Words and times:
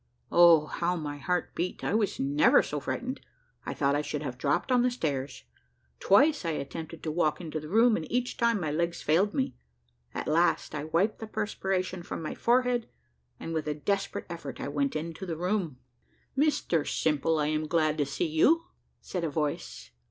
O 0.31 0.65
how 0.65 0.95
my 0.95 1.19
heart 1.19 1.53
beat 1.53 1.83
I 1.83 1.91
never 2.17 2.57
was 2.59 2.67
so 2.67 2.79
frightened 2.79 3.21
I 3.67 3.75
thought 3.75 3.93
I 3.95 4.01
should 4.01 4.23
have 4.23 4.35
dropped 4.39 4.71
on 4.71 4.81
the 4.81 4.89
stairs. 4.89 5.43
Twice 5.99 6.43
I 6.43 6.49
attempted 6.53 7.03
to 7.03 7.11
walk 7.11 7.39
into 7.39 7.59
the 7.59 7.69
room, 7.69 7.95
and 7.95 8.11
each 8.11 8.35
time 8.35 8.59
my 8.59 8.71
legs 8.71 9.03
failed 9.03 9.35
me; 9.35 9.53
at 10.11 10.25
last 10.27 10.73
I 10.73 10.85
wiped 10.85 11.19
the 11.19 11.27
perspiration 11.27 12.01
from 12.01 12.23
my 12.23 12.33
forehead, 12.33 12.89
and 13.39 13.53
with 13.53 13.67
a 13.67 13.75
desperate 13.75 14.25
effort 14.27 14.59
I 14.59 14.69
went 14.69 14.95
into 14.95 15.27
the 15.27 15.37
room. 15.37 15.77
"Mr 16.35 16.83
Simple, 16.83 17.37
I 17.37 17.49
am 17.49 17.67
glad 17.67 17.99
to 17.99 18.05
see 18.07 18.25
you," 18.25 18.65
said 19.01 19.23
a 19.23 19.29
voice. 19.29 19.91